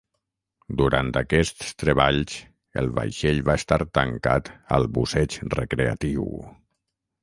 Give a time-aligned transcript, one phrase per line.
[0.79, 2.39] Durant aquests treballs,
[2.83, 6.31] el vaixell va estar tancat al busseig recreatiu.